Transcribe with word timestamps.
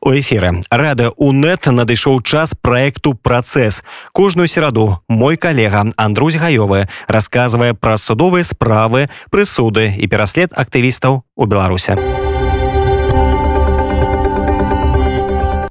у 0.00 0.12
эфиры 0.12 0.62
рада 0.70 1.10
унет 1.16 1.66
надышоў 1.66 2.22
час 2.22 2.54
проекту 2.54 3.14
працэс 3.14 3.82
кожную 4.12 4.48
сераду 4.48 5.00
мой 5.08 5.36
калега 5.36 5.92
Андрусь 5.96 6.36
гаёвы 6.36 6.88
рассказывае 7.08 7.74
пра 7.74 7.96
судовыя 7.96 8.44
справы 8.44 9.08
прысуды 9.30 9.92
і 9.96 10.06
пераслед 10.08 10.52
актывістаў 10.56 11.22
у 11.36 11.46
беларусе 11.46 11.96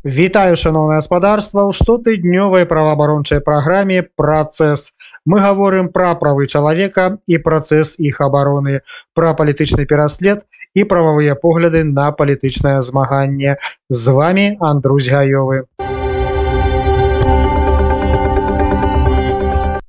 Вітаю 0.10 0.56
шаноўнае 0.56 1.04
гаспадарства 1.04 1.68
ў 1.68 1.76
штотыднёвай 1.76 2.66
праваабарончай 2.66 3.44
праграме 3.46 4.02
працэс 4.02 4.96
мы 5.30 5.38
гаворым 5.44 5.90
пра 5.94 6.16
правы 6.18 6.48
чалавека 6.48 7.20
і 7.28 7.38
працэс 7.38 8.00
іх 8.00 8.18
абароны 8.24 8.82
пра 9.14 9.36
палітычны 9.38 9.86
пераслед 9.86 10.49
і 10.76 10.84
прававыя 10.84 11.36
погляды 11.36 11.84
на 11.84 12.12
палітычнае 12.12 12.82
змаганне. 12.82 13.58
З 13.90 14.14
вами 14.14 14.58
Андрусь 14.60 15.10
гаёвы 15.10 15.66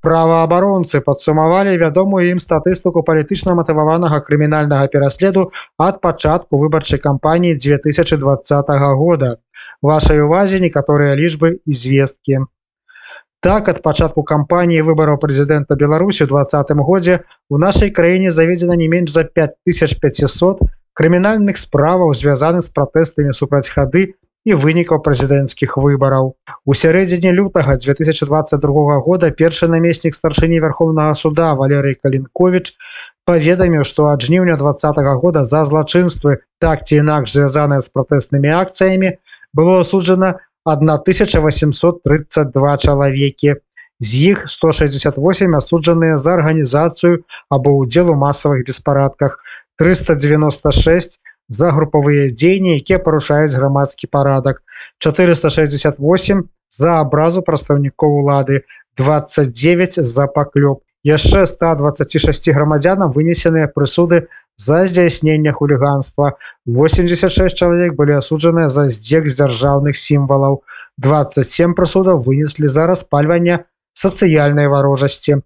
праваабаронцы 0.00 1.00
падсумавалі 1.04 1.76
вядомую 1.80 2.22
ім 2.32 2.38
статыстыку 2.40 3.04
палітычна 3.08 3.54
матываванага 3.58 4.20
крымінальнага 4.28 4.88
пераследу 4.94 5.50
ад 5.88 6.00
пачатку 6.00 6.60
выбарчай 6.62 6.98
кампаніі 6.98 7.54
2020 7.54 8.72
года. 8.96 9.36
Вашай 9.82 10.24
увазе 10.24 10.60
некаторыя 10.60 11.12
лічбы 11.20 11.60
і 11.64 11.72
звесткі 11.72 12.40
Так 13.40 13.68
ад 13.72 13.78
пачатку 13.80 14.22
кампаніі 14.28 14.84
выбараў 14.84 15.16
прэзідэнта 15.20 15.76
Беларусі 15.80 16.28
двадцатым 16.28 16.84
годзе 16.84 17.24
у 17.48 17.56
нашай 17.56 17.88
краіне 17.88 18.30
заведзена 18.36 18.76
не 18.76 18.88
менш 18.88 19.16
за 19.16 19.24
5500 19.24 20.60
крымінальных 20.92 21.56
справаў 21.56 22.12
звязаных 22.12 22.68
з 22.68 22.72
пратэстамі 22.76 23.32
супраць 23.32 23.72
хады 23.72 24.02
і 24.44 24.56
вынікаў 24.60 25.00
прэзідэнцкіх 25.04 25.76
выбараў. 25.80 26.36
У 26.68 26.76
сярэдзіне 26.76 27.32
лютага 27.32 27.80
2022 27.80 29.00
года 29.08 29.32
першы 29.32 29.68
намеснік 29.72 30.16
старшыні 30.16 30.60
вярхоўнага 30.60 31.16
суда 31.16 31.56
Валерый 31.56 31.96
Калінкович 31.96 32.76
паведаміў, 33.24 33.88
што 33.88 34.12
ад 34.12 34.20
жніўня 34.20 34.60
два 34.60 34.76
-го 34.76 35.16
года 35.16 35.44
за 35.44 35.64
злачынствы 35.64 36.44
так 36.60 36.84
ці 36.84 37.00
інакш 37.00 37.32
звязаныя 37.32 37.80
з 37.80 37.88
пратэснымі 37.88 38.52
акцыямі 38.52 39.16
было 39.56 39.80
асуджана 39.80 40.40
1832 40.64 42.76
чалавекі. 42.76 43.54
З 44.00 44.32
іх 44.32 44.48
168 44.48 45.56
асуджаныя 45.56 46.16
за 46.16 46.40
арганізацыю 46.40 47.24
або 47.52 47.84
ўдзел 47.84 48.10
у 48.10 48.16
масавых 48.16 48.64
беспарадках, 48.64 49.44
396 49.76 51.20
за 51.48 51.70
групавыя 51.70 52.32
дзеянні, 52.32 52.80
якія 52.80 52.98
парушаюць 52.98 53.52
грамадскі 53.52 54.08
парадак, 54.08 54.64
468 55.04 56.48
за 56.70 57.00
абразу 57.00 57.42
прадстаўнікоў 57.42 58.24
улады, 58.24 58.62
29 58.96 60.06
за 60.06 60.26
паклёп. 60.26 60.80
Яшчэ 61.04 61.46
126 61.48 62.52
грамадзянам 62.52 63.12
вынесеныя 63.12 63.68
прысуды 63.72 64.28
за 64.60 64.86
здзяйснення 64.86 65.52
хуліганства. 65.56 66.32
86 66.66 67.56
чалавек 67.56 67.96
былі 67.96 68.20
асуджаныя 68.20 68.68
за 68.68 68.88
здзек 68.92 69.24
дзяржаўных 69.32 69.96
сімвалаў. 69.96 70.60
27 71.00 71.72
прысудаў 71.78 72.20
вынеслі 72.20 72.68
за 72.68 72.84
распальвання 72.90 73.64
сацыяльнай 73.96 74.68
варожасці. 74.68 75.40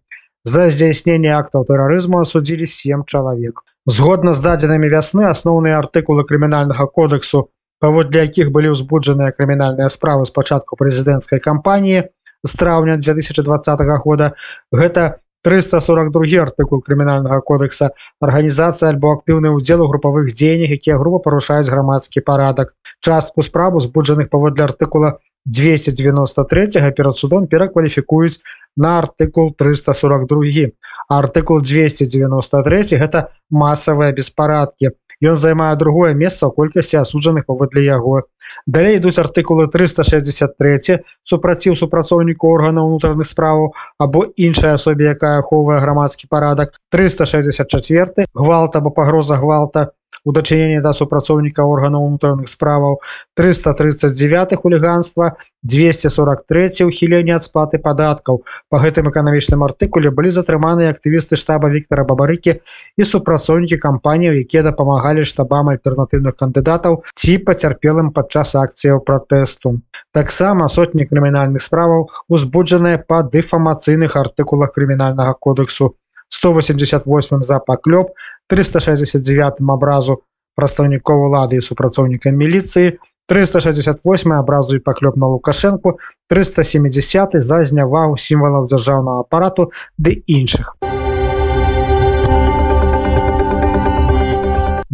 За 0.45 0.69
здзяйснение 0.69 1.33
актаў 1.39 1.65
тэрарызму 1.71 2.21
асудзілі 2.27 2.67
7 2.67 3.07
чалавек. 3.07 3.63
Згодна 3.87 4.35
з 4.35 4.43
дадзенымі 4.43 4.91
вясны 4.91 5.31
асноўныя 5.31 5.79
артыкулы 5.79 6.27
крымінальнага 6.27 6.91
кодексу 6.91 7.49
паводле 7.85 8.25
якіх 8.25 8.51
былі 8.51 8.73
ўзбуджаныя 8.75 9.35
крымінальныя 9.37 9.93
справы 9.93 10.25
з 10.29 10.33
пачатку 10.35 10.79
прэзідэнцкай 10.81 11.43
кампаніі 11.45 12.05
з 12.45 12.53
траўня 12.61 12.97
2020 12.97 13.85
года 14.05 14.33
гэта 14.73 15.24
342 15.45 16.41
артыкул 16.41 16.81
крымінальнага 16.81 17.41
кодекса 17.45 17.91
арганізацыя 18.25 18.89
альбо 18.95 19.13
актыўны 19.19 19.53
ўдзел 19.53 19.85
у 19.85 19.89
групавых 19.93 20.33
дзеяннях 20.33 20.73
якія 20.81 20.97
група 20.97 21.21
парушаюць 21.21 21.69
грамадскі 21.69 22.25
парадак 22.25 22.73
частку 23.01 23.45
справу 23.45 23.85
збуджаных 23.85 24.33
паводле 24.33 24.65
артыкула 24.65 25.21
293 25.45 26.93
перад 26.97 27.19
судом 27.19 27.47
перакваліфікуюць 27.47 28.41
на 28.77 28.99
артыкул 29.05 29.53
342 29.53 30.73
артыкул 31.09 31.61
293 31.61 32.97
гэта 32.97 33.29
масавыя 33.51 34.13
беспарадкі 34.17 34.97
Ён 35.23 35.37
займае 35.39 35.75
другое 35.77 36.15
месца 36.15 36.47
ў 36.47 36.55
колькасці 36.55 37.03
асуджаных 37.03 37.47
паводле 37.47 37.85
яго. 37.85 38.27
Далей 38.67 38.99
ідуць 38.99 39.19
артыкулы 39.19 39.67
363 39.73 41.01
супраціў 41.23 41.77
супрацоўніку 41.81 42.51
органа 42.51 42.85
ўнутраных 42.85 43.27
справаў 43.27 43.75
або 43.99 44.31
іншая 44.37 44.75
асобе, 44.79 45.13
якая 45.15 45.41
ахоўвае 45.41 45.81
грамадскі 45.81 46.27
парадак 46.29 46.77
364 46.91 48.27
гвалта 48.35 48.79
або 48.79 48.91
пагроза 48.91 49.37
гвалта 49.41 49.93
у 50.25 50.33
дачыненні 50.33 50.81
да 50.81 50.93
супрацоўніка 50.97 51.63
органаў 51.63 52.05
унутраных 52.09 52.49
справаў 52.49 53.01
339 53.37 54.57
хуліганства 54.57 55.37
243 55.65 56.85
ухіленне 56.85 57.37
ад 57.37 57.45
сплаты 57.45 57.79
падаткаў. 57.79 58.43
По 58.69 58.81
гэтым 58.81 59.09
эканамічным 59.09 59.65
артыкуле 59.65 60.11
былі 60.11 60.31
затрыманыя 60.31 60.93
актывісты 60.93 61.37
штаба 61.41 61.69
Віктора 61.73 62.05
бабарыкі 62.05 62.61
і 62.97 63.09
супрацоўнікі 63.09 63.81
кампаніяў 63.81 64.41
якія 64.45 64.63
дапамагалі 64.69 65.25
штабам 65.25 65.73
альтэрнатыўных 65.73 66.37
кандыдатаў 66.37 67.03
ці 67.17 67.37
пацярпелым 67.49 68.13
падчас 68.13 68.55
акцыяў 68.61 69.01
пратэсту. 69.09 69.81
Таксама 70.13 70.69
сотні 70.69 71.09
крымінальных 71.09 71.65
справаў 71.65 72.09
узбуджаныя 72.29 73.01
па 73.01 73.25
дэфамацыйных 73.25 74.17
артыкулах 74.17 74.73
крымінальнага 74.77 75.37
кодексу. 75.41 75.97
188 76.29 77.43
за 77.43 77.59
паклёп 77.61 78.11
369 78.49 79.61
абразу 79.71 80.23
прадстаўнікоў 80.55 81.27
улады 81.29 81.59
і 81.59 81.67
супрацоўнікам 81.67 82.37
міліцыі 82.37 82.99
368 83.27 84.33
абразу 84.33 84.77
і 84.77 84.85
паклёп 84.85 85.17
на 85.17 85.27
лукашэнку 85.33 85.99
370 86.29 87.41
за 87.41 87.65
знявагу 87.65 88.17
сімвалаў 88.17 88.69
дзяржаўнага 88.69 89.25
апарату 89.25 89.73
ды 89.99 90.23
іншых 90.27 90.77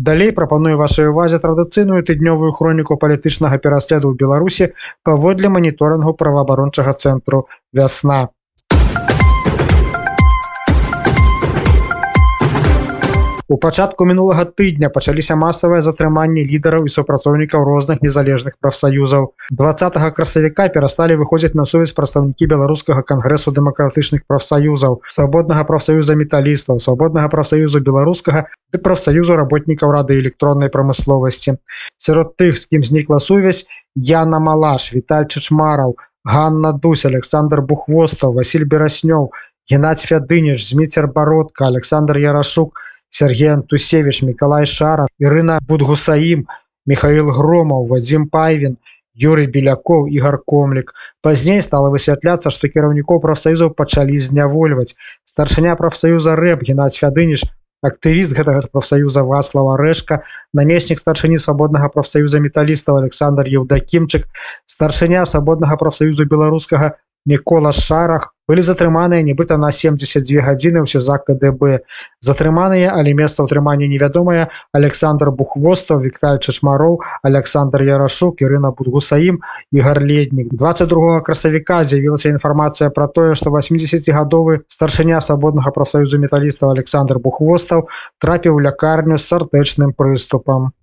Далей 0.00 0.30
прапаную 0.32 0.78
вашай 0.80 1.10
увазе 1.12 1.38
традыцыйную 1.42 2.00
тыднёвую 2.08 2.52
хроніку 2.56 2.96
палітычнага 2.96 3.58
пераследу 3.58 4.08
ў 4.08 4.16
беларусі 4.16 4.72
паводле 5.04 5.50
маніторынгу 5.52 6.14
праваабарончага 6.16 6.94
цэнтру 6.96 7.44
вясна 7.76 8.30
У 13.50 13.56
пачатку 13.58 14.04
мінулага 14.06 14.44
тыдня 14.46 14.88
пачаліся 14.94 15.34
масавыя 15.34 15.82
затрыманні 15.82 16.44
лідараў 16.46 16.84
і 16.86 16.92
супрацоўнікаў 16.94 17.64
розных 17.66 17.98
незалежных 17.98 18.54
прафсаюзаў. 18.62 19.24
20 19.60 19.96
красавіка 20.14 20.68
перасталі 20.70 21.16
выходзіць 21.18 21.58
на 21.58 21.64
сувязь 21.66 21.90
прадстаўнікі 21.96 22.46
беларускага 22.52 23.02
кангрэсу 23.02 23.50
дэмакратычных 23.50 24.22
прафсаюзаў, 24.30 25.00
свабоднага 25.10 25.64
прафсаюза 25.66 26.14
металістаў, 26.14 26.78
свабоднага 26.78 27.26
прафсаюзу 27.32 27.80
беларускага 27.82 28.44
ды 28.70 28.78
прафсаюзу 28.78 29.34
работнікаў 29.40 29.90
рады 29.98 30.20
электроннай 30.22 30.70
прамысловасці. 30.70 31.58
Сярод 31.98 32.38
тых, 32.38 32.54
з 32.54 32.70
кім 32.70 32.86
знікла 32.86 33.18
сувязь, 33.18 33.64
Яна 33.98 34.38
Малаш, 34.38 34.94
Віталь 34.94 35.26
Чачмараў, 35.26 35.96
Ганна 36.22 36.70
Дусь, 36.70 37.02
Александр 37.04 37.66
Бухвостаў, 37.66 38.30
Васіль 38.38 38.62
Бераснёў, 38.62 39.34
Геннадзь 39.66 40.06
Фядыныч, 40.06 40.62
Зміцер 40.70 41.10
Бародка, 41.10 41.66
Александр 41.66 42.22
Ярашук, 42.22 42.78
Сергей 43.10 43.52
Антусевич, 43.52 44.22
Миколай 44.22 44.64
Шаров, 44.64 45.08
Ирина 45.18 45.58
Будгусаим, 45.66 46.48
Михаил 46.86 47.30
Громов, 47.30 47.88
Вадим 47.88 48.28
Пайвин, 48.28 48.78
Юрый 49.14 49.46
Беляков, 49.46 50.08
Игорь 50.08 50.38
Комлик. 50.38 50.94
Пазней 51.20 51.60
стало 51.60 51.90
высвятляться, 51.90 52.50
что 52.50 52.68
кіраўнікоў 52.68 53.20
профсоюзов 53.20 53.74
пачалі 53.76 54.18
знявольваць. 54.18 54.94
Старшыня 55.26 55.76
профсоюза 55.76 56.36
рэп 56.36 56.62
Геннадзь 56.62 56.96
Фядыныч, 56.96 57.44
актывіст 57.82 58.32
гэтага 58.32 58.64
профсоюза 58.72 59.24
Васлава 59.24 59.76
Рэшка, 59.76 60.22
намеснік 60.54 61.00
старшыні 61.00 61.38
свабоднага 61.38 61.88
профсоюза 61.88 62.40
металістаў 62.40 63.02
Александр 63.02 63.44
Еўдакімчык, 63.50 64.24
старшыня 64.64 65.26
свабоднага 65.26 65.76
профсоюзу 65.76 66.24
беларускага 66.24 66.96
Мікола 67.26 67.72
шарах. 67.72 68.32
Былі 68.50 68.62
затрыманыя 68.66 69.22
нібыта 69.22 69.54
на 69.62 69.68
72 69.70 70.42
гадзіны 70.42 70.82
ўсе 70.82 70.98
за 70.98 71.20
КДБ 71.22 71.86
затрыманыя 72.18 72.90
але 72.90 73.12
месца 73.14 73.46
ўтрымання 73.46 73.86
невядомая 73.86 74.48
Александр 74.74 75.30
бухвостаў 75.30 76.02
Вікталь 76.02 76.40
чачмароў 76.42 76.98
Александр 77.22 77.86
Ярашук 77.86 78.42
Ірына 78.42 78.72
будгусаім 78.74 79.38
і 79.70 79.86
гарледнік 79.86 80.50
22 80.50 81.22
красавіка 81.28 81.84
з'явілася 81.86 82.34
інфармацыя 82.34 82.90
пра 82.90 83.06
тое 83.06 83.38
што 83.38 83.54
80гадовы 83.54 84.66
старшыня 84.66 85.22
свабоднага 85.22 85.70
прафсаюзу 85.70 86.18
металістаў 86.18 86.74
Александр 86.74 87.22
бухвостаў 87.22 87.86
трапіў 88.18 88.58
лякарню 88.66 89.22
з 89.22 89.30
сартэчным 89.30 89.94
прыступам 89.94 90.74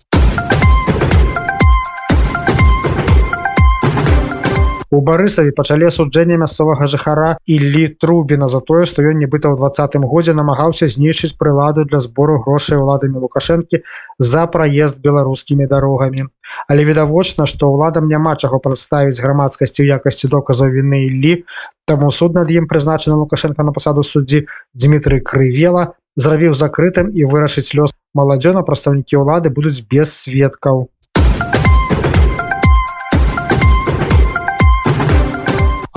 у 4.89 5.01
барысаве 5.01 5.51
пачалі 5.51 5.88
асуджэнне 5.92 6.38
мясцовага 6.39 6.88
жыхара 6.88 7.36
Іллі 7.44 7.88
трубіна 8.00 8.48
за 8.48 8.62
тое 8.63 8.86
што 8.88 9.04
ён 9.04 9.19
нібыта 9.19 9.51
ў 9.51 9.60
двадцатым 9.60 10.07
годзе 10.07 10.36
намагаўся 10.38 10.88
знішчыць 10.88 11.36
прыладу 11.36 11.84
для 11.84 12.00
збору 12.00 12.39
грошай 12.45 12.80
уладамі 12.80 13.19
лукашэнкі 13.19 13.84
за 14.19 14.48
праезд 14.48 15.04
беларускімі 15.04 15.68
дарогамі. 15.68 16.31
Але 16.72 16.88
відавочна 16.88 17.45
што 17.45 17.68
ўладам 17.74 18.07
няма 18.07 18.39
чаго 18.39 18.63
прадставіць 18.63 19.19
грамадскасці 19.19 19.84
ў 19.84 20.00
якасці 20.00 20.31
доказаў 20.31 20.72
віны 20.72 21.04
Іллі 21.12 21.44
таму 21.88 22.12
суд 22.12 22.36
над 22.40 22.51
ім 22.51 22.68
прызначана 22.72 23.19
лукашенко 23.19 23.63
на 23.63 23.75
пасаду 23.75 24.04
суддзі 24.04 24.48
Дмітрый 24.72 25.19
крывела 25.19 26.00
зрабіў 26.16 26.56
закрытым 26.56 27.12
і 27.12 27.28
вырашыць 27.28 27.75
лёс. 27.75 27.92
Маладзёна 28.16 28.63
прадстаўнікі 28.63 29.19
ўлады 29.22 29.51
будуць 29.54 29.83
без 29.86 30.16
сведкаў 30.16 30.88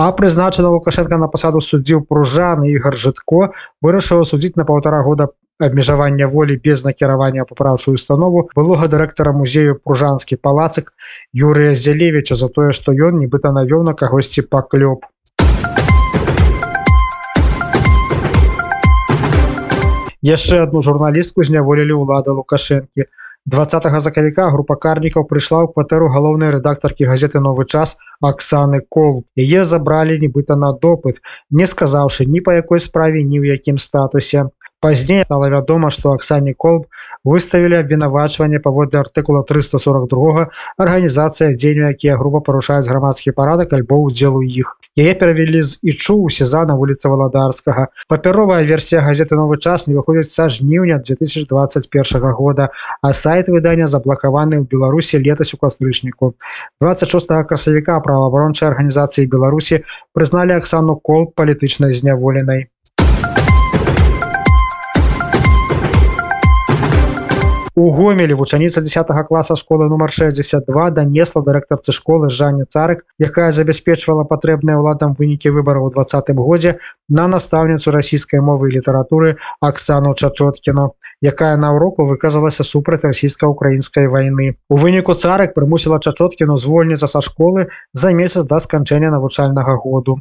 а 0.00 0.12
прызначана 0.12 0.70
лукашенко 0.73 1.17
на 1.20 1.26
пасаду 1.29 1.61
суддзіў 1.61 1.99
пружаны 2.08 2.70
ігар 2.73 2.94
жытко 2.97 3.41
вырашыў 3.85 4.25
судзіць 4.25 4.56
на 4.56 4.64
паўтара 4.64 5.02
года 5.05 5.26
абмежавання 5.67 6.26
волі 6.26 6.56
без 6.64 6.85
накіравання 6.87 7.44
папраўчую 7.44 7.94
установу 8.00 8.49
былога 8.56 8.88
дырэктара 8.88 9.37
музею 9.37 9.76
пружанскі 9.76 10.41
палацык 10.41 10.88
Юрыя 11.37 11.76
зялевича 11.76 12.35
за 12.43 12.49
тое 12.49 12.73
што 12.73 12.97
ён 12.97 13.20
нібыта 13.20 13.52
навёў 13.52 13.85
на 13.85 13.93
кагосьці 13.93 14.41
паклёп. 14.49 15.05
Яшчэ 20.25 20.64
одну 20.64 20.81
журналістку 20.81 21.44
зняволілі 21.44 22.00
ўлады 22.00 22.32
лукашэнкі 22.41 23.05
20 23.46 24.00
закавіка 24.00 24.50
група 24.52 24.76
карнікаў 24.76 25.25
прыйшла 25.25 25.64
ў 25.64 25.72
кватэру 25.72 26.12
галоўнай 26.12 26.52
рэдактаркі 26.52 27.08
газеты 27.08 27.40
новы 27.40 27.64
час 27.64 27.96
Аксаны 28.20 28.81
кол. 28.88 29.25
Яе 29.32 29.64
забралі 29.64 30.20
нібыта 30.20 30.56
на 30.60 30.72
допыт 30.76 31.25
не 31.50 31.66
сказаўшы 31.66 32.28
ні 32.28 32.44
па 32.44 32.60
якой 32.60 32.84
справе 32.84 33.25
ні 33.25 33.40
ў 33.40 33.56
якім 33.56 33.81
статусе 33.81 34.52
пазней 34.81 35.25
стала 35.25 35.49
вядома 35.53 35.91
што 35.91 36.12
аксане 36.17 36.55
колб 36.55 36.87
выставілі 37.25 37.77
абвінавачванне 37.85 38.59
паводле 38.65 39.00
артыкула 39.00 39.44
342 39.44 40.49
арганізацыя 40.81 41.53
дзеню 41.55 41.93
якія 41.93 42.17
група 42.17 42.41
парушаюць 42.41 42.88
грамадскі 42.88 43.37
парадак 43.37 43.73
альбо 43.77 44.00
удзелу 44.00 44.43
іх. 44.43 44.77
Яе 44.97 45.15
перавялі 45.15 45.62
з 45.62 45.77
ічу 45.85 46.17
у 46.25 46.31
сезана 46.31 46.75
вуліца 46.75 47.12
валадарскага. 47.12 47.88
Папяровая 48.09 48.65
версія 48.65 49.05
газеты 49.05 49.37
новы 49.37 49.61
час 49.61 49.87
не 49.87 49.94
выходзіць 49.94 50.32
са 50.32 50.49
жніўня 50.49 50.99
2021 51.05 52.32
года 52.32 52.71
а 53.03 53.12
сайт 53.12 53.53
выдання 53.53 53.87
заблакаваны 53.87 54.59
ў 54.59 54.65
беларусі 54.65 55.21
летась 55.21 55.55
у 55.55 55.61
кастрычніку. 55.61 56.35
26 56.81 57.29
красавіка 57.47 58.00
праваабарончай 58.00 58.73
арганізацыі 58.73 59.29
беларусі 59.29 59.85
прызналі 60.17 60.56
аксану 60.56 60.97
кол 60.97 61.29
палітычнай 61.37 61.93
зняволенай 61.93 62.69
У 67.76 67.90
гомелі 67.94 68.34
вучаніца 68.34 68.81
10 68.81 69.06
класа 69.28 69.55
школы 69.55 69.87
нумар 69.88 70.11
62 70.11 70.90
данесла 70.90 71.43
дырэктарцы 71.43 71.93
школы 71.94 72.31
Жанне 72.31 72.64
царык, 72.67 73.05
якая 73.19 73.52
забяспечвала 73.52 74.25
патрэбныя 74.25 74.75
ўладам 74.82 75.14
вынікі 75.14 75.55
выбараў 75.55 75.87
у 75.87 75.90
двадцатым 75.94 76.43
годзе 76.43 76.82
на 77.08 77.28
настаўніцу 77.31 77.94
расійскай 77.94 78.43
мовы 78.43 78.70
і 78.70 78.75
літаратуры 78.78 79.37
Аксану 79.61 80.14
Чачоткіну, 80.14 80.99
якая 81.22 81.55
на 81.56 81.70
ўроку 81.78 82.11
выказалася 82.11 82.67
супраць 82.67 83.06
расійска-украінскай 83.06 84.11
вайны. 84.11 84.58
У 84.69 84.75
выніку 84.75 85.14
царык 85.14 85.55
прымусіла 85.55 86.02
Чачоткіну 86.02 86.58
звольніцца 86.58 87.06
са 87.06 87.22
школы 87.22 87.70
за 87.94 88.11
месяц 88.11 88.43
да 88.50 88.58
сканчэння 88.58 89.14
навучальнага 89.14 89.78
году. 89.78 90.19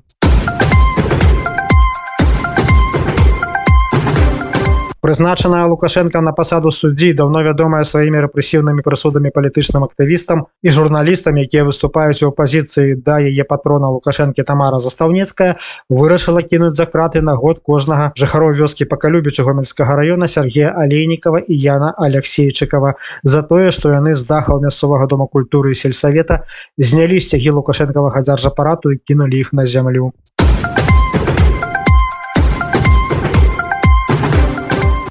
Прызначаная 5.02 5.66
лукашенко 5.66 6.22
на 6.22 6.32
пасаду 6.32 6.72
суддзі 6.72 7.14
даўно 7.14 7.42
вядомая 7.44 7.84
сваімі 7.88 8.20
рэпрэсіўнымі 8.26 8.84
прысудамі 8.84 9.32
палітычным 9.32 9.86
актывістам 9.88 10.46
і 10.62 10.70
журналістам 10.76 11.40
якія 11.40 11.64
выступаюць 11.64 12.20
у 12.24 12.32
апазіцыі 12.32 13.00
да 13.06 13.20
яе 13.24 13.44
патрона 13.48 13.90
лукашэнкі 13.96 14.44
тамара 14.44 14.80
застаўніцкая 14.84 15.56
вырашыла 15.90 16.44
кінуць 16.44 16.76
за 16.76 16.86
краты 16.86 17.22
на 17.22 17.36
год 17.40 17.64
кожнага 17.64 18.12
жыхароў 18.20 18.56
вёскі 18.60 18.90
пакалюбіча 18.92 19.44
гомельскага 19.44 19.96
района 19.96 20.28
Сергея 20.28 20.76
алейнікова 20.76 21.44
і 21.48 21.60
Яна 21.60 21.94
алексейчыкова 21.98 22.96
за 23.24 23.42
тое 23.44 23.72
што 23.72 23.96
яны 23.96 24.16
з 24.16 24.28
дахаў 24.28 24.60
мясцовага 24.62 25.08
дома 25.08 25.28
культуры 25.28 25.72
і 25.72 25.80
сельсавета 25.80 26.44
знялі 26.78 27.20
сцягі 27.20 27.56
лукашэнкавага 27.60 28.22
дзяржапарату 28.28 28.92
і 28.92 29.00
кінулі 29.00 29.40
іх 29.40 29.54
на 29.54 29.66
зямлю 29.66 30.12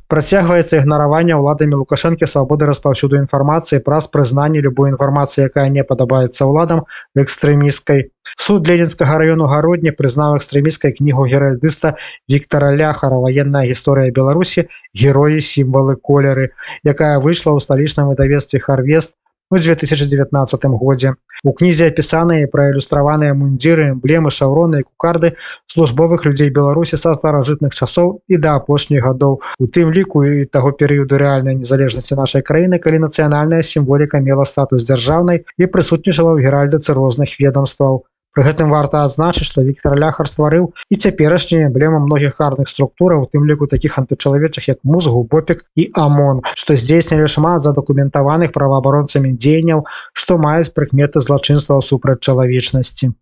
працягваецца 0.08 0.80
ігнараванне 0.80 1.36
ўладамі 1.36 1.78
лукашэнкі 1.84 2.24
свабоды 2.24 2.64
распаўсюду 2.68 3.20
інфармацыі 3.20 3.84
праз 3.84 4.08
прызнанне 4.08 4.64
любой 4.64 4.88
інфармацыі 4.92 5.44
якая 5.52 5.68
не 5.68 5.84
падабаецца 5.84 6.48
ўладам 6.48 6.88
экстрэміскай 7.12 8.08
суд 8.40 8.68
ленінскага 8.68 9.18
району 9.20 9.48
гародні 9.52 9.92
прызнаў 9.92 10.40
экстрэміскай 10.40 10.96
кнігу 10.96 11.28
геральдыста 11.28 11.96
Віктора 12.28 12.72
ляхара 12.72 13.20
ваенная 13.20 13.64
гісторыя 13.68 14.12
беларусі. 14.12 14.68
Героі 14.96 15.44
сімвалы 15.44 15.96
колеры 15.96 16.56
якая 16.84 17.20
выйшла 17.20 17.52
ў 17.52 17.60
сталічным 17.60 18.08
выдавестве 18.12 18.64
харвест 18.64 19.12
у 19.50 19.58
2019 19.58 20.64
годзе 20.64 21.14
у 21.44 21.52
кнізе 21.52 21.86
апісаныя 21.88 22.48
праілюстраваныя 22.52 23.34
мундзіры 23.38 23.86
эмблемы 23.94 24.30
шаўроны 24.34 24.82
і 24.82 24.86
кукарды 24.88 25.32
службовых 25.70 26.26
людзей 26.26 26.50
беларусі 26.50 26.98
са 26.98 27.14
старажытных 27.14 27.72
часоў 27.72 28.20
і 28.28 28.40
да 28.42 28.58
апошніх 28.60 29.06
гадоў 29.06 29.40
у 29.58 29.70
тым 29.70 29.94
ліку 29.94 30.24
і 30.26 30.44
таго 30.50 30.74
перыяду 30.74 31.16
рэальнай 31.22 31.56
незалежнасці 31.62 32.18
нашай 32.18 32.42
краіны 32.42 32.82
калі 32.82 33.06
нацыянальная 33.06 33.62
сімволіка 33.62 34.20
мела 34.20 34.44
статус 34.44 34.84
дзяржаўнай 34.84 35.44
і 35.56 35.64
прысутнічала 35.72 36.34
ў 36.34 36.44
геральдыцы 36.44 36.92
розных 36.92 37.38
ведомстваў 37.38 38.04
Пры 38.34 38.44
гэтым 38.44 38.72
варта 38.72 39.04
адзначыць, 39.08 39.46
што 39.48 39.64
Віктор 39.66 39.96
ляхар 39.98 40.28
стварыў 40.28 40.72
і 40.92 40.96
цяперашняя 40.96 41.68
эмблема 41.68 42.00
многіх 42.04 42.36
карных 42.40 42.68
структураў, 42.68 43.24
у 43.24 43.30
тым 43.32 43.46
ліку 43.48 43.66
такіх 43.66 43.98
антычалавечых 43.98 44.68
як 44.68 44.78
музгу, 44.84 45.24
бопік 45.24 45.64
і 45.74 45.88
амон, 45.94 46.42
што 46.54 46.76
здзейснілі 46.76 47.26
шмат 47.26 47.64
задакументаваных 47.64 48.52
праваабаронцамі 48.52 49.32
дзеянняў, 49.36 49.86
што 50.12 50.36
маюць 50.36 50.74
прыкметы 50.76 51.24
злачынства 51.24 51.80
супраць 51.80 52.20
чалавечнасці. 52.20 53.14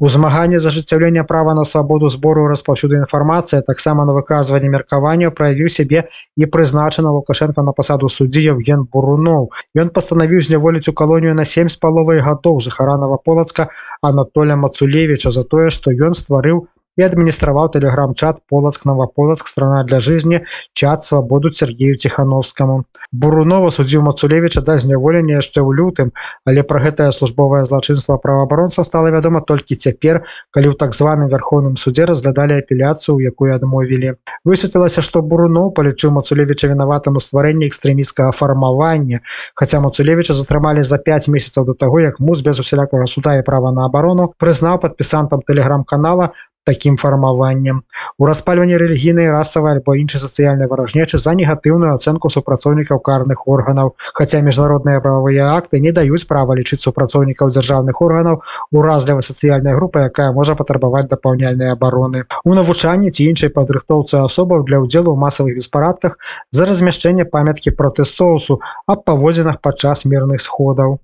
У 0.00 0.08
змаганні 0.08 0.58
за 0.58 0.70
ажыццяўлення 0.70 1.24
права 1.24 1.54
на 1.54 1.64
свабоду 1.64 2.08
збору 2.08 2.46
распаўсюду 2.48 2.96
інфармацыя 3.00 3.62
таксама 3.66 4.04
на 4.04 4.14
выказванне 4.14 4.70
меркаванняў 4.70 5.34
праявіў 5.34 5.68
сябе 5.74 6.04
і 6.36 6.46
прызначана 6.46 7.12
лукашенко 7.16 7.62
на 7.66 7.72
пасаду 7.72 8.08
суддзіяў 8.08 8.62
ген 8.62 8.86
буруноў 8.92 9.50
ён 9.74 9.92
пастанавіў 9.98 10.44
зняволіць 10.48 10.88
у 10.88 10.96
калонію 11.02 11.34
на 11.34 11.44
семь 11.44 11.72
з 11.74 11.76
паловай 11.76 12.22
гадоў 12.22 12.60
жыхаранова 12.62 13.18
полацка 13.24 13.70
анатоля 14.02 14.56
мацулевича 14.56 15.30
за 15.34 15.44
тое 15.44 15.70
што 15.74 15.90
ён 15.90 16.14
стварыў 16.14 16.66
и 16.98 17.02
администровал 17.02 17.70
телеграм-чат 17.70 18.40
Полоцк 18.48 18.84
Новополоцк 18.84 19.48
страна 19.48 19.84
для 19.84 20.00
жизни. 20.00 20.44
Чат 20.74 21.06
свободу 21.06 21.52
Сергею 21.52 21.96
Тихановскому 21.96 22.84
Бурунова 23.12 23.70
суддзіў 23.70 24.02
Мацулевича 24.02 24.60
да 24.66 24.76
зняволення 24.82 25.38
яшчэ 25.38 25.62
ў 25.62 25.70
лютым. 25.78 26.10
Але 26.44 26.66
про 26.66 26.82
гэтае 26.82 27.14
службовае 27.14 27.62
злачынства 27.64 28.18
праваабаронца 28.18 28.82
стало 28.82 29.14
вядома 29.14 29.40
толькі 29.46 29.78
цяпер 29.78 30.26
калі 30.50 30.74
ў 30.74 30.76
так 30.76 30.98
званым 30.98 31.30
верховным 31.30 31.78
суде 31.78 32.02
разглядалі 32.02 32.58
апеляцыю 32.58 33.22
якую 33.22 33.54
адмовілі. 33.54 34.18
Высветлілася 34.42 34.98
што 34.98 35.22
Бурунов 35.22 35.78
палічыў 35.78 36.10
Мацулевича 36.18 36.66
вінаватым 36.66 37.14
у 37.14 37.22
стварэнні 37.22 37.70
экстрэміскага 37.70 38.34
фармавання 38.34 39.22
хаця 39.54 39.78
Мацулевича 39.78 40.34
затрымалі 40.34 40.82
за 40.82 40.98
5 40.98 41.30
месяцаў 41.30 41.62
до 41.70 41.78
таго 41.78 42.02
як 42.02 42.18
муз 42.18 42.42
без 42.42 42.58
усялякага 42.58 43.06
суда 43.06 43.38
і 43.38 43.46
права 43.46 43.70
на 43.70 43.86
абарону 43.86 44.34
прызнаў 44.34 44.82
падпісантам 44.82 45.46
телеграм-канала 45.46 46.34
таким 46.64 46.96
фармаваннем 46.96 47.82
у 48.18 48.26
распальванні 48.26 48.76
рэлігійнай 48.76 49.30
расавай 49.32 49.78
альбо 49.78 49.94
іншай 49.96 50.20
сацыяльнай 50.20 50.68
варажнечы 50.68 51.18
за 51.18 51.32
негатыўную 51.38 51.94
ацэнку 51.96 52.30
супрацоўнікаў 52.34 53.00
карных 53.08 53.46
органаў 53.48 53.94
хаця 54.20 54.42
міжнародныя 54.44 55.00
прававыя 55.00 55.48
акты 55.56 55.80
не 55.80 55.92
даюць 55.96 56.28
права 56.28 56.58
лічыць 56.60 56.80
супрацоўнікаў 56.84 57.54
дзяржаўных 57.56 58.02
органаў 58.04 58.42
уразлівай 58.70 59.24
сацыяльнай 59.30 59.74
групы 59.80 60.04
якая 60.10 60.28
можа 60.32 60.58
патрабаваць 60.60 61.08
дапаўняльнай 61.08 61.72
абароны 61.72 62.24
у 62.44 62.54
навучанні 62.60 63.10
ці 63.16 63.28
іншай 63.32 63.54
падрыхтоўцы 63.58 64.20
асобаў 64.20 64.68
для 64.68 64.84
ўдзелу 64.84 65.14
ў 65.14 65.18
масавых 65.24 65.56
беспарадках 65.56 66.20
за 66.52 66.68
размяшчэнне 66.68 67.24
памяткі 67.24 67.76
протэстоўцу 67.82 68.60
аб 68.86 69.04
паводзінах 69.08 69.60
падчас 69.64 70.04
мірных 70.04 70.44
сходаў 70.44 70.98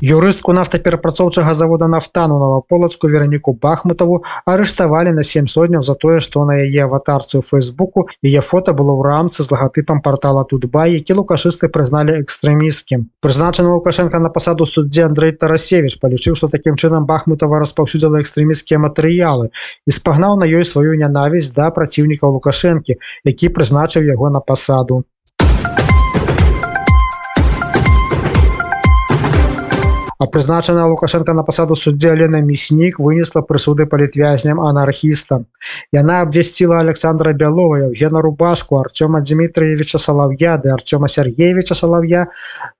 юрыстку 0.00 0.52
нафтаперапрацоўчага 0.52 1.54
завода 1.54 1.86
нафтану 1.86 2.38
новополацку 2.38 3.08
вераніку 3.08 3.52
бахмутаву 3.52 4.24
арыштавалі 4.46 5.12
на 5.12 5.22
7 5.22 5.48
сотняў 5.48 5.82
за 5.82 5.94
тое 5.94 6.20
што 6.20 6.44
на 6.44 6.56
яе 6.64 6.84
аватарцыю 6.88 7.42
фейсбуку 7.44 8.08
яе 8.24 8.40
фото 8.40 8.72
было 8.72 8.96
ў 8.96 9.04
рамцы 9.04 9.44
з 9.44 9.52
лагатыпам 9.52 10.00
портала 10.00 10.44
тутба 10.44 10.86
які 10.88 11.20
лукашысты 11.20 11.68
прызналі 11.68 12.16
экстрэміскім 12.24 13.06
прызначаны 13.20 13.68
лукашенко 13.68 14.18
на 14.18 14.32
пасаду 14.32 14.64
суддзе 14.64 15.04
Андрей 15.04 15.36
тарасевич 15.36 16.00
палічыў 16.00 16.34
што 16.34 16.48
такім 16.48 16.80
чынам 16.80 17.04
бахмутава 17.04 17.60
распаўсюдзіла 17.60 18.24
экстрэміскія 18.24 18.80
матэрыялы 18.80 19.52
і 19.86 19.90
спагнаў 19.92 20.40
на 20.40 20.48
ёй 20.48 20.64
сваю 20.64 20.96
нянавісць 20.96 21.52
да 21.52 21.70
праціўнікаў 21.70 22.40
лукашэнкі 22.40 22.96
які 23.24 23.52
прызначыў 23.52 24.08
яго 24.08 24.32
на 24.32 24.40
пасаду 24.40 25.04
а 30.20 30.26
прызначана 30.26 30.86
лукашенко 30.86 31.32
на 31.32 31.42
пасаду 31.42 31.74
суддзе 31.74 32.14
Лена 32.14 32.42
мяснік 32.44 32.98
вынесла 33.00 33.40
прысуды 33.40 33.86
палітвязням 33.86 34.60
анархістам. 34.60 35.46
Яна 35.92 36.20
абвясціла 36.20 36.78
александра 36.78 37.32
бялова 37.32 37.88
евгена 37.88 38.20
рубашку 38.20 38.76
артёма 38.76 39.22
дмітриевича 39.24 39.98
салав'я 39.98 40.58
ды 40.58 40.68
артёма 40.68 41.08
сергеевича 41.08 41.74
салав'я 41.74 42.26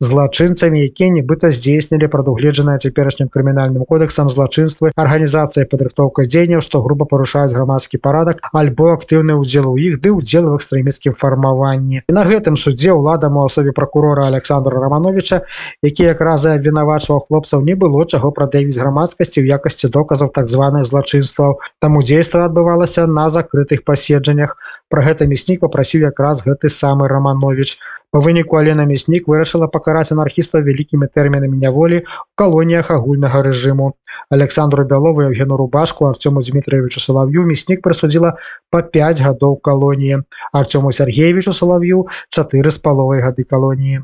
злачынцамі 0.00 0.84
якія 0.84 1.08
нібыта 1.16 1.48
здзейснілі 1.48 2.12
прадугледжанае 2.12 2.76
цяперашнім 2.78 3.32
крымінальным 3.32 3.88
кодэксам 3.88 4.28
злачынствы 4.28 4.92
арганізацыя 4.94 5.64
падрыхтоўка 5.64 6.28
дзеянняў 6.28 6.60
што 6.60 6.84
груба 6.84 7.08
парушаюць 7.08 7.56
грамадскі 7.56 8.04
парадак 8.04 8.44
альбо 8.52 8.92
актыўны 8.92 9.40
ўдзел 9.40 9.72
у 9.72 9.80
іх 9.80 10.04
ды 10.04 10.12
ўдзел 10.12 10.44
в 10.52 10.60
экстрэміцкім 10.60 11.16
фармаванні. 11.16 12.04
І 12.04 12.12
на 12.12 12.28
гэтым 12.28 12.60
суддзе 12.60 12.92
ўладам 12.92 13.40
у 13.40 13.48
асобе 13.48 13.72
прокурора 13.72 14.28
александра 14.28 14.76
романовича 14.76 15.40
які 15.80 16.04
якраз 16.12 16.44
абвінавачваў 16.44 17.29
хлопцаў 17.30 17.62
не 17.62 17.78
было 17.78 18.02
чаго 18.04 18.34
прадавіць 18.34 18.76
грамадскасці 18.82 19.38
ў 19.38 19.54
якасці 19.56 19.90
доказаў 19.94 20.34
так 20.34 20.50
званых 20.50 20.82
злачынстваў. 20.90 21.62
Таму 21.78 22.02
дзейства 22.02 22.44
адбывалася 22.50 23.06
на 23.06 23.30
закрытых 23.30 23.86
паседжаннях. 23.86 24.58
Про 24.90 25.06
гэта 25.06 25.30
мяснік 25.30 25.62
попрасіў 25.62 26.10
якраз 26.10 26.42
гэты 26.42 26.66
самы 26.74 27.06
романович 27.06 27.78
по 28.10 28.18
выніку 28.18 28.58
алена 28.58 28.84
мяснік 28.90 29.30
вырашыла 29.30 29.70
пакараць 29.70 30.10
анархістаў 30.10 30.66
вялікімі 30.66 31.06
тэрмінамі 31.14 31.62
няволі 31.62 32.02
у 32.02 32.34
калоніях 32.42 32.90
агульнага 32.90 33.46
рэжыму. 33.46 33.94
Александру 34.34 34.84
бялову 34.84 35.22
евгену 35.30 35.56
рубашку 35.62 36.10
артёму 36.10 36.42
дмитриевичу 36.42 36.98
салав'ю 36.98 37.46
мяснік 37.46 37.86
прысудзіла 37.86 38.34
по 38.74 38.82
5 38.82 39.22
гадоў 39.22 39.60
калоніі. 39.62 40.22
Артёму 40.50 40.90
сергеевичу 40.90 41.54
салав'ю 41.54 42.08
чатыры 42.34 42.74
з 42.74 42.82
паловай 42.82 43.22
гады 43.22 43.46
калоніі 43.46 44.02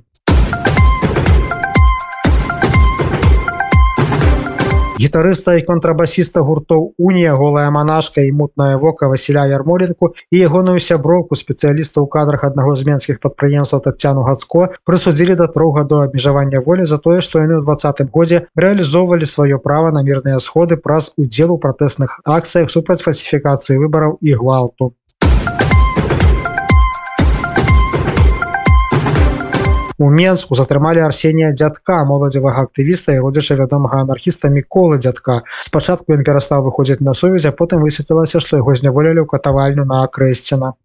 гітарыста 4.97 5.55
і 5.61 5.63
контрабасіста 5.69 6.41
гуртоў 6.41 6.97
унія 6.97 7.35
голая 7.37 7.69
манашка 7.71 8.25
і 8.25 8.33
мутная 8.33 8.77
вока 8.81 9.09
Васіля 9.13 9.45
ярмоленку 9.45 10.15
і 10.33 10.41
ягоную 10.41 10.81
сяброўку 10.81 11.37
спецыяліста 11.37 12.01
ў 12.01 12.09
кадрах 12.09 12.49
аднаго 12.49 12.73
з 12.81 12.89
менскіх 12.89 13.21
прадпрыемстваў 13.21 13.85
татцяну 13.85 14.25
гацко 14.25 14.73
прысудзілі 14.89 15.37
да 15.37 15.53
трох 15.53 15.77
гадоў 15.85 16.09
абмежавання 16.09 16.65
волі 16.65 16.89
за 16.89 16.97
тое 16.97 17.21
што 17.21 17.45
яны 17.45 17.61
ў 17.61 17.69
двадцатым 17.69 18.09
годзе 18.09 18.49
рэалізоўвалі 18.57 19.29
сваё 19.29 19.61
права 19.61 19.93
на 19.93 20.01
мірныя 20.01 20.41
сходы 20.41 20.81
праз 20.81 21.13
удзел 21.21 21.53
у 21.53 21.61
пратэсных 21.61 22.21
акцыях 22.25 22.73
супраць 22.73 23.05
фальсіфікацыі 23.05 23.77
выбараў 23.85 24.17
і 24.25 24.33
гвалту 24.41 24.97
у 29.99 30.11
менску 30.11 30.55
затрымалі 30.55 31.01
арсенія 31.01 31.53
дзядка 31.53 32.05
моладзевага 32.05 32.69
актывіста 32.69 33.17
і 33.17 33.23
родзіча 33.25 33.57
вядомага 33.61 34.05
анархіста 34.05 34.53
міколы 34.53 35.01
дзядка. 35.01 35.43
Спачатку 35.65 36.13
ён 36.13 36.25
перастаў 36.25 36.69
выходзіць 36.69 37.01
на 37.01 37.15
сувязь 37.15 37.49
а 37.49 37.57
потым 37.57 37.81
высветлілася 37.87 38.41
што 38.45 38.61
яго 38.61 38.77
зняволілі 38.77 39.25
ў 39.25 39.29
катавальню 39.31 39.89
на 39.89 40.05
акрэсціна 40.05 40.77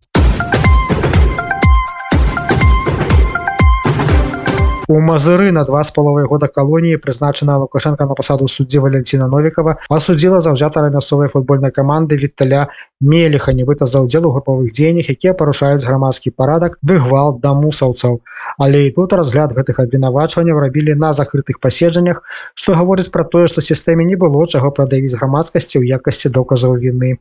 у 4.92 5.00
мазыры 5.00 5.52
на 5.52 5.64
два 5.64 5.84
з 5.84 5.92
паловай 5.96 6.26
года 6.28 6.48
калоніі 6.48 6.98
прызначана 6.98 7.56
лукашенко 7.64 8.06
на 8.10 8.16
пасаду 8.20 8.48
суддзі 8.52 8.82
валенціна 8.84 9.28
новікова 9.32 9.76
асудзіла 9.98 10.42
заўзятара 10.44 10.90
мясцовай 10.92 11.32
футбольнай 11.32 11.72
каманды 11.72 12.20
віталя 12.20 12.66
меліха 13.00 13.56
нібыта 13.56 13.88
за 13.88 14.04
ўдзел 14.04 14.28
у 14.28 14.34
групавых 14.36 14.76
дзеяннях 14.76 15.08
якія 15.16 15.34
парушаюць 15.34 15.88
грамадскі 15.88 16.36
парадак 16.36 16.76
ды 16.84 17.00
гвалт 17.00 17.40
да 17.40 17.56
мусаўцаў 17.56 18.20
але 18.60 18.84
і 18.92 18.94
тут 19.00 19.16
разгляд 19.16 19.56
гэтых 19.56 19.80
абвінавачванняў 19.80 20.60
рабілі 20.60 21.00
на 21.00 21.16
закрытых 21.16 21.64
паседжаннях 21.64 22.24
што 22.54 22.76
гаворыць 22.76 23.12
пра 23.16 23.24
тое 23.24 23.48
што 23.48 23.64
сістэме 23.64 24.04
не 24.04 24.20
было 24.20 24.44
чаго 24.44 24.76
прадавіць 24.76 25.16
грамадскасці 25.16 25.80
ў 25.80 25.96
якасці 26.02 26.36
доказаў 26.36 26.76
віны 26.76 27.16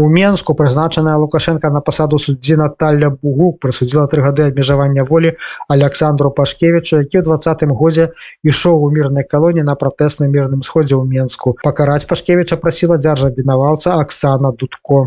у 0.00 0.08
менску 0.08 0.54
прызначаная 0.54 1.16
лукашенко 1.16 1.70
на 1.70 1.80
пасаду 1.80 2.18
суддзі 2.18 2.56
Наталля 2.56 3.10
бугук 3.10 3.60
прысудзіла 3.60 4.08
тры 4.08 4.24
гады 4.24 4.48
абмежавання 4.48 5.04
волі 5.04 5.36
александру 5.68 6.30
пашкевичу 6.32 7.04
які 7.04 7.20
ў 7.20 7.24
двадцатым 7.28 7.76
годзе 7.76 8.10
ішоў 8.42 8.80
у 8.86 8.90
мірнай 8.90 9.28
калоні 9.28 9.62
на 9.62 9.76
пратэсным 9.76 10.32
мірным 10.32 10.64
сходзе 10.64 10.96
ў 10.96 11.04
менску. 11.04 11.56
Пакараць 11.62 12.08
пашкевича 12.08 12.56
прасіла 12.56 12.96
дзяржа 12.96 13.28
абвінаваўца 13.28 14.00
Аксана 14.00 14.56
дудко 14.56 15.06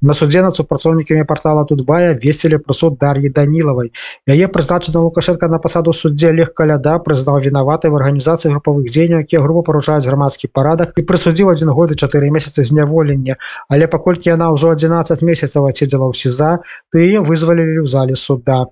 на 0.00 0.14
судзе 0.14 0.42
над 0.42 0.56
супрацоўнікамі 0.56 1.24
портала 1.24 1.64
тутбая 1.64 2.14
весілі 2.14 2.58
прысуд 2.62 2.98
дар'і 3.02 3.28
данілавай 3.34 3.90
яе 4.26 4.46
прызначана 4.48 5.02
лукашенко 5.02 5.48
на 5.48 5.58
пасаду 5.58 5.92
суддзе 5.92 6.32
лег 6.32 6.54
каляда 6.54 6.98
прызнаў 7.02 7.42
вінаватай 7.42 7.90
в 7.90 7.98
арганізацыі 8.00 8.52
групавых 8.54 8.86
дзеянняў 8.90 9.26
якія 9.26 9.42
група 9.42 9.66
парушаюць 9.70 10.06
грамадскі 10.06 10.50
парадак 10.54 10.94
і 10.96 11.02
прысудзіў 11.02 11.50
адзін 11.54 11.74
год 11.74 11.92
і 11.92 11.98
чатыры 11.98 12.30
месяцы 12.30 12.64
зняволення. 12.64 13.36
Але 13.68 13.86
паколькі 13.86 14.30
яна 14.30 14.50
ўжо 14.54 14.74
11 14.76 15.22
месяцаў 15.22 15.66
адседзела 15.66 16.06
ў 16.06 16.14
сеза 16.14 16.62
то 16.92 16.98
яе 16.98 17.18
вызвалілі 17.18 17.82
ў 17.82 17.88
зале 17.90 18.14
суда 18.14 18.66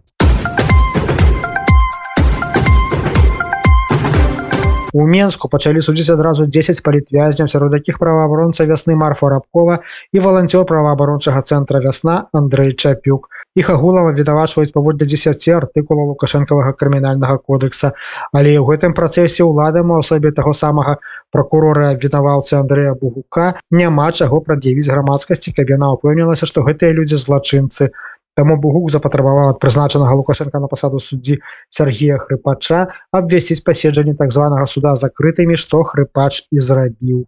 у 4.96 5.04
менску 5.04 5.48
пачалі 5.52 5.82
судзіць 5.84 6.08
адразу 6.14 6.46
10 6.48 6.80
палітвязняў 6.82 7.48
сярод 7.52 7.74
якіх 7.76 7.98
праваабаронца 8.00 8.64
вясны 8.64 8.96
марфа 8.96 9.28
рабкова 9.28 9.82
і 10.16 10.22
валанцёр 10.24 10.64
праваабарончага 10.64 11.42
цэнтра 11.44 11.82
вясна 11.84 12.14
Андрей 12.32 12.72
чапюк. 12.72 13.28
Іх 13.60 13.68
агулава 13.76 14.16
відавачваюць 14.16 14.72
паводле 14.72 15.04
10 15.04 15.48
артыкула 15.52 16.08
лукашэнкавага 16.08 16.72
крымінальнага 16.72 17.36
кодекса. 17.44 17.92
Але 18.32 18.56
ў 18.56 18.64
гэтым 18.72 18.96
працэсе 18.96 19.44
ўладам 19.44 19.92
у 19.92 20.00
асобе 20.00 20.32
таго 20.32 20.56
самага 20.56 20.96
прокурора 21.28 21.92
абвінаваўцы 21.92 22.56
Андрэя 22.56 22.96
бугука 22.96 23.60
няма 23.68 24.08
чаго 24.16 24.40
прад'явіць 24.40 24.88
грамадскасці 24.88 25.52
каб 25.52 25.76
яна 25.76 25.92
ўпэўнілася 25.92 26.48
што 26.48 26.64
гэтыя 26.64 26.96
людзі 26.96 27.20
злачынцы 27.20 27.92
а 28.36 28.40
Таму 28.40 28.58
Бугук 28.60 28.90
запатрабаваў 28.92 29.48
ад 29.50 29.58
прызначанага 29.64 30.12
Лукашенко 30.12 30.60
на 30.60 30.68
пасаду 30.68 31.00
суддзі 31.00 31.40
Сергія 31.72 32.18
Хрыпача 32.20 32.92
абвесціць 33.08 33.64
паседжанне 33.64 34.12
так 34.12 34.28
званага 34.28 34.66
суда 34.68 34.92
закрытымі, 34.92 35.56
што 35.56 35.80
хрыпач 35.80 36.44
і 36.52 36.60
зрабіў. 36.60 37.24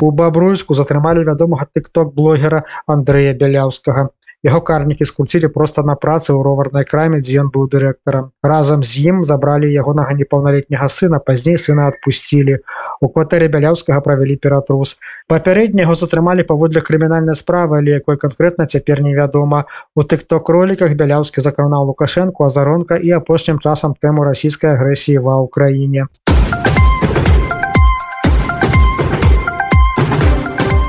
У 0.00 0.08
бабруйску 0.12 0.72
затрымалі 0.72 1.28
вядомага 1.28 1.68
тыкток 1.68 2.16
блогера 2.16 2.64
Андрэя 2.88 3.36
Бяляўскага 3.36 4.08
яго 4.46 4.60
карнікі 4.60 5.04
скруцілі 5.04 5.48
просто 5.52 5.82
на 5.82 5.96
працы 5.96 6.30
ў 6.32 6.40
роварнай 6.46 6.84
краме 6.84 7.20
дзе 7.20 7.40
ён 7.42 7.48
быў 7.54 7.68
дырэктарам. 7.72 8.30
Разам 8.42 8.84
з 8.86 9.02
ім 9.10 9.24
забралі 9.24 9.70
ягонага 9.72 10.14
непаўналетняга 10.20 10.88
сына 10.88 11.18
пазней 11.18 11.58
сына 11.58 11.88
адпусцілі 11.92 12.60
у 13.00 13.08
кватэры 13.08 13.48
бяляўскага 13.48 14.00
правялі 14.04 14.36
ператрус. 14.36 14.96
Папярэдняго 15.32 15.94
затрымалі 15.94 16.46
паводле 16.50 16.80
крымінальнай 16.80 17.38
справы 17.38 17.78
але 17.78 17.98
якой 18.00 18.20
канкрэтна 18.20 18.66
цяпер 18.66 19.02
невядома. 19.06 19.64
У 19.94 20.02
тыкток 20.02 20.48
роліках 20.48 20.94
бяляўскі 20.94 21.40
закранаў 21.40 21.90
лукашэнку 21.92 22.46
азаронка 22.50 22.96
і 22.96 23.16
апошнім 23.22 23.58
часам 23.58 23.98
тэму 24.00 24.28
расійскай 24.28 24.76
агрэсіі 24.76 25.24
ва 25.26 25.40
ўкраіне 25.46 26.08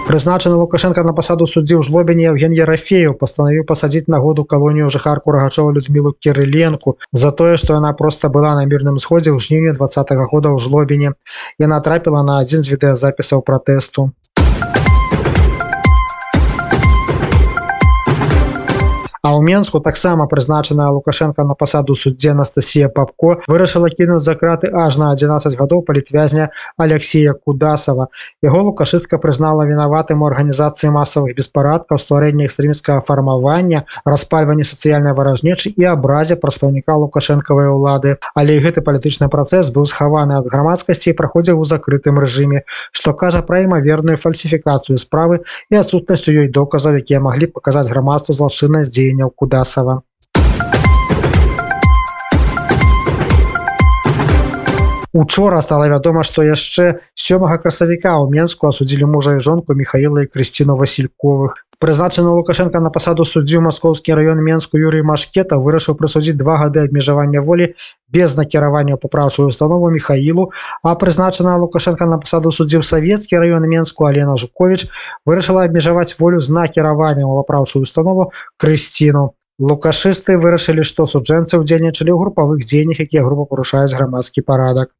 прызначаны 0.07 0.55
лукашенко 0.55 1.03
на 1.03 1.13
пасаду 1.13 1.45
суддзі 1.45 1.75
ў 1.75 1.83
жлобіне 1.83 2.31
евген 2.31 2.55
ерафею 2.55 3.13
пастанавіў 3.13 3.67
пасадзіць 3.67 4.07
на 4.07 4.19
году 4.23 4.45
калонію 4.47 4.87
жыхарку 4.93 5.35
рагачова 5.35 5.75
людмілу 5.75 6.15
кирыленку 6.15 6.95
за 7.11 7.31
тое 7.31 7.57
што 7.61 7.75
яна 7.79 7.91
проста 7.91 8.31
была 8.31 8.55
на 8.55 8.63
мірным 8.71 9.01
сходзе 9.03 9.35
ў 9.35 9.43
жніўні 9.43 9.75
два 9.75 9.91
-го 9.91 10.25
года 10.31 10.49
ў 10.55 10.59
жлобіне 10.63 11.11
яна 11.59 11.79
трапіла 11.83 12.23
на 12.23 12.39
адзін 12.39 12.63
з 12.63 12.71
відэазапісаў 12.71 13.43
пратэсту 13.43 14.11
А 19.27 19.35
ў 19.35 19.59
Мску 19.59 19.81
таксама 19.81 20.25
прызначаная 20.25 20.87
Лукашенко 20.87 21.43
на 21.43 21.53
пасаду 21.53 21.95
суддзе 21.99 22.31
Анастасія 22.31 22.87
Папко 22.87 23.43
вырашыла 23.51 23.89
кінуць 23.91 24.23
за 24.23 24.39
краты 24.39 24.71
аж 24.71 24.95
на 24.95 25.11
11 25.11 25.51
гадоў 25.59 25.81
палітвязня 25.83 26.55
Алексея 26.77 27.33
Кудасова. 27.33 28.07
Яго 28.41 28.71
лукашыстка 28.71 29.19
прызнала 29.19 29.67
вінаватым 29.67 30.23
у 30.23 30.31
арганізацыі 30.31 30.95
масавых 30.95 31.35
беспарадкаў 31.35 31.99
стварэння 31.99 32.47
экстрэміцкага 32.47 33.03
фармавання, 33.03 33.83
распальванне 34.07 34.63
сацыяльнай 34.63 35.11
варажнечы 35.11 35.75
і 35.75 35.83
абразе 35.91 36.39
прадстаўніка 36.39 36.95
лукашэнкавай 36.95 37.67
улады. 37.67 38.15
Але 38.31 38.63
гэты 38.63 38.79
палітычны 38.79 39.27
працэс 39.27 39.75
быў 39.75 39.91
схаваны 39.91 40.39
ад 40.39 40.47
грамадскасці 40.47 41.11
і 41.11 41.17
праходзіў 41.19 41.59
у 41.59 41.67
закрытым 41.67 42.15
рэжыме, 42.15 42.63
што 42.95 43.11
кажа 43.11 43.43
пра 43.43 43.59
імаверную 43.67 44.15
фальсіфікацыю 44.15 44.95
справы 44.95 45.43
і 45.67 45.83
адсутнасцю 45.83 46.31
ёй 46.31 46.47
доказаў, 46.47 47.03
якія 47.03 47.19
маглі 47.19 47.51
паказаць 47.51 47.91
грамадству 47.91 48.31
злачыннасць 48.31 48.95
дзеянняў 49.17 49.31
кудасава. 49.35 50.01
Учора 55.13 55.61
стала 55.61 55.89
вядома, 55.89 56.21
што 56.21 56.43
яшчэ 56.45 57.01
сёмага 57.17 57.57
красавіка 57.57 58.21
ў 58.21 58.29
Менску 58.29 58.69
асудзілі 58.69 59.09
мужа 59.09 59.37
і 59.37 59.41
жонку 59.41 59.73
Михаіла 59.73 60.21
і 60.21 60.29
Крысціну 60.29 60.77
Васильковых. 60.77 61.66
Прызначаны 61.79 62.29
Лукашенко 62.29 62.79
на 62.79 62.89
пасаду 62.89 63.23
суддзю 63.23 63.59
маскоўскі 63.61 64.15
раён 64.17 64.39
Менску 64.41 64.79
Юрый 64.81 65.03
Машкета 65.05 65.59
вырашыў 65.61 65.93
прысудзіць 65.99 66.33
два 66.33 66.57
гады 66.57 66.81
абмежавання 66.89 67.43
волі 67.45 67.77
без 68.09 68.33
накіравання 68.33 68.97
папраўчую 68.97 69.45
установу 69.53 69.91
Михаілу, 69.93 70.49
а 70.81 70.95
прызначана 70.95 71.53
Лукашенко 71.61 72.09
на 72.09 72.17
пасаду 72.17 72.49
суддзіў 72.49 72.81
савецкі 72.81 73.37
раён 73.37 73.69
Менску 73.69 74.09
Алена 74.09 74.41
Жукович 74.41 74.89
вырашыла 75.21 75.69
абмежаваць 75.69 76.17
волю 76.17 76.41
з 76.41 76.49
накіраваннем 76.49 77.29
у 77.29 77.37
папраўчую 77.45 77.85
установу 77.85 78.31
Крысціну. 78.57 79.37
Лукашысты 79.61 80.33
вырашылі, 80.41 80.81
што 80.81 81.05
суджэнцы 81.05 81.61
ўдзельнічалі 81.61 82.09
ў 82.09 82.17
групавых 82.17 82.65
дзеяннях, 82.65 83.05
якія 83.05 83.21
група 83.21 83.45
парушаюць 83.45 83.93
грамадскі 83.93 84.41
парадак. 84.41 84.96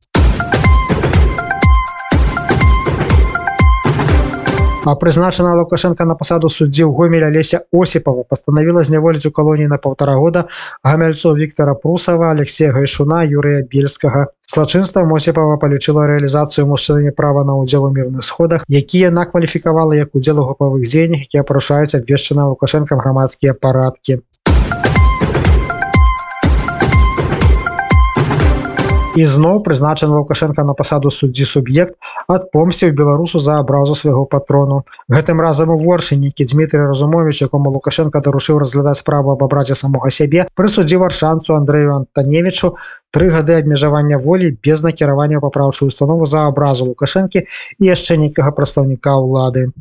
А 4.87 4.95
прызначана 4.95 5.53
Лукашенко 5.55 6.05
на 6.07 6.15
пасаду 6.15 6.47
суддзі 6.47 6.87
ў 6.87 6.95
гомеля 6.95 7.27
леся 7.27 7.59
Осіпова 7.75 8.23
пастанавіла 8.23 8.83
зняволіць 8.87 9.27
у 9.27 9.31
калоніі 9.35 9.67
на 9.67 9.77
паўтара 9.83 10.15
года 10.15 10.47
гамяльцоў 10.79 11.35
Віктора 11.35 11.73
Прусава, 11.75 12.29
Алексея 12.31 12.71
Гайшуна, 12.71 13.19
Юрыя 13.27 13.67
Бельскага. 13.67 14.31
Злачынствам 14.47 15.11
Осіпава 15.11 15.59
палічыла 15.59 16.07
рэалізацыю 16.07 16.71
мужчыны 16.71 17.11
права 17.11 17.43
на 17.43 17.59
ўдзел 17.59 17.83
у 17.83 17.91
мірных 17.91 18.23
сходах, 18.23 18.63
якія 18.71 19.11
накваліфікавала 19.11 19.91
як 19.99 20.15
удзел 20.15 20.39
у 20.39 20.47
групавых 20.47 20.87
дзеяннях, 20.87 21.27
якія 21.27 21.43
парушаюць 21.43 21.91
абвешчана 21.99 22.47
Лукашенкам 22.47 23.03
грамадскія 23.03 23.59
парадкі. 23.59 24.23
Зноў 29.25 29.63
прызначаны 29.63 30.17
лукашенко 30.17 30.63
на 30.63 30.73
пасаду 30.73 31.09
суддзі 31.09 31.45
суб'ект 31.45 31.95
адпомсціў 32.27 32.91
беларусу 32.91 33.39
за 33.39 33.57
абразу 33.59 33.95
свайго 33.95 34.25
патрону. 34.25 34.83
Гэтым 35.09 35.41
разам 35.41 35.69
у 35.73 35.77
воршанікі 35.77 36.45
дмітрий 36.45 36.85
разумович 36.85 37.41
якому 37.41 37.71
лукашенко 37.71 38.19
дарушыў 38.19 38.59
разглядаць 38.59 38.99
справу 38.99 39.31
об 39.31 39.43
абразе 39.43 39.75
самога 39.75 40.11
сябе 40.11 40.47
прысудзі 40.53 41.01
варшанцу 41.01 41.55
андрею 41.55 41.95
антаневичу 41.95 42.75
тры 43.11 43.29
гады 43.31 43.57
абмежавання 43.57 44.17
волі 44.17 44.57
без 44.63 44.83
накіравання 44.83 45.39
папраўчую 45.39 45.87
установу 45.87 46.25
за 46.25 46.47
абразу 46.47 46.85
лукашэнкі 46.85 47.45
і 47.79 47.83
яшчэ 47.93 48.17
нейкага 48.17 48.51
прадстаўніка 48.51 49.15
ўлады 49.17 49.71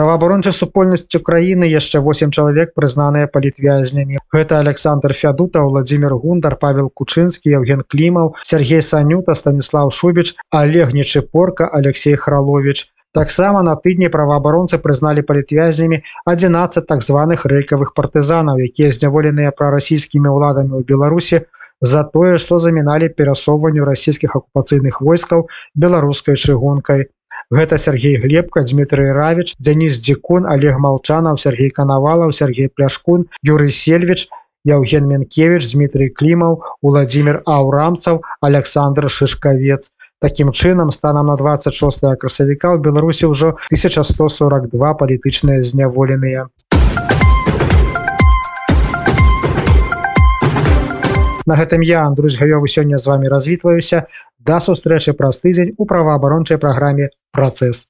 праваабарончай 0.00 0.54
супольнасцю 0.56 1.18
краіны 1.20 1.66
яшчэ 1.68 2.00
8 2.04 2.30
чалавек 2.32 2.70
прызнаныя 2.78 3.28
палітвязнямі 3.32 4.20
гэта 4.32 4.60
александр 4.64 5.12
фядута 5.18 5.64
владимир 5.66 6.14
гундар 6.22 6.56
павел 6.62 6.88
кучынскі 7.00 7.52
евген 7.58 7.82
клімаў 7.94 8.30
сергей 8.52 8.80
санюта 8.86 9.36
станіслав 9.40 9.92
шубіч 9.98 10.32
олег 10.62 10.96
нечыпорка 10.96 11.68
алексей 11.80 12.16
хралович 12.16 12.88
таксама 13.12 13.60
на 13.68 13.76
тыдні 13.84 14.08
праваабаронцы 14.16 14.80
прызналі 14.80 15.26
палітвязнямі 15.32 16.00
11 16.24 16.88
так 16.88 17.04
званых 17.04 17.44
рэйкавых 17.44 17.92
партызанаў 17.92 18.64
якія 18.70 18.96
зняволеныя 18.96 19.52
прарасійскімі 19.52 20.32
ўладамі 20.32 20.80
ў 20.80 20.82
беларусі 20.94 21.44
за 21.80 22.08
тое 22.16 22.40
што 22.40 22.56
заміналі 22.56 23.12
перасоўванню 23.20 23.84
расійскіх 23.92 24.36
акупацыйных 24.36 25.04
войскаў 25.04 25.48
беларускай 25.76 26.40
чыгункай 26.40 27.10
гэта 27.50 27.78
Сергей 27.78 28.16
глебка 28.16 28.62
Дмітрый 28.62 29.12
равіч 29.12 29.54
Дзяніс 29.58 29.98
дзікун 29.98 30.46
Олег 30.46 30.78
молчанаў 30.78 31.38
Сергей 31.38 31.70
канавалаў 31.70 32.30
Сергей 32.32 32.68
пляшкун 32.68 33.26
Юрый 33.42 33.74
сельвич 33.74 34.28
Яўген 34.64 35.10
Менкевич 35.10 35.72
Дмітрий 35.74 36.14
клімаў 36.14 36.62
Владимир 36.82 37.42
аўрамцаў 37.46 38.22
Александр 38.40 39.10
шишкавец 39.10 39.90
Такім 40.20 40.52
чынам 40.52 40.90
станам 40.92 41.26
на 41.32 41.36
26 41.36 42.04
красавіка 42.20 42.76
ў 42.76 42.78
беларусі 42.78 43.32
ўжо 43.32 43.56
1142 43.72 44.68
палітычныя 45.00 45.64
зняволеныя. 45.64 46.52
На 51.48 51.56
гэтым 51.56 51.80
я 51.80 52.04
Андрусь 52.04 52.36
гаёвы 52.36 52.68
сёння 52.68 53.00
з 53.00 53.08
вами 53.08 53.32
развітваюся 53.32 54.06
да 54.44 54.60
сустрэчы 54.60 55.12
праз 55.12 55.38
тыдзень 55.38 55.74
у 55.76 55.86
праваабарончай 55.86 56.58
праграме 56.58 57.10
працэс. 57.32 57.88